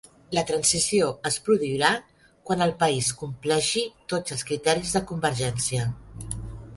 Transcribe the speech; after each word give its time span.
La 0.35 0.43
transició 0.51 1.09
es 1.29 1.35
produirà 1.49 1.91
quan 2.49 2.65
el 2.67 2.73
país 2.79 3.09
compleixi 3.19 3.83
tots 4.15 4.37
els 4.37 4.43
criteris 4.51 4.97
de 4.97 5.03
convergència. 5.13 5.85